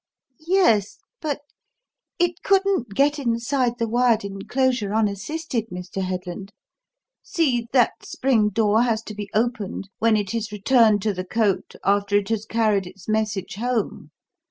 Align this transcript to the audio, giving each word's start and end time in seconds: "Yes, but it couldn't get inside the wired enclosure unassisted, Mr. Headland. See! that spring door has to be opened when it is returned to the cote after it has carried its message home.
"Yes, 0.47 0.97
but 1.21 1.41
it 2.17 2.41
couldn't 2.41 2.95
get 2.95 3.19
inside 3.19 3.77
the 3.77 3.87
wired 3.87 4.25
enclosure 4.25 4.95
unassisted, 4.95 5.67
Mr. 5.69 6.01
Headland. 6.01 6.51
See! 7.21 7.67
that 7.71 7.91
spring 8.03 8.49
door 8.49 8.81
has 8.81 9.03
to 9.03 9.13
be 9.13 9.29
opened 9.35 9.89
when 9.99 10.17
it 10.17 10.33
is 10.33 10.51
returned 10.51 11.03
to 11.03 11.13
the 11.13 11.23
cote 11.23 11.75
after 11.85 12.15
it 12.17 12.29
has 12.29 12.47
carried 12.47 12.87
its 12.87 13.07
message 13.07 13.57
home. 13.57 14.09